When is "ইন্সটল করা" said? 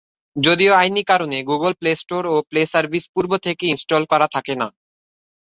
3.67-4.27